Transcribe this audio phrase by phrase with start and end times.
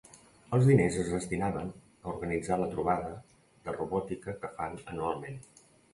[0.57, 3.11] Els diners es destinaven a organitzar la trobada
[3.69, 5.39] de robòtica que fan anualment.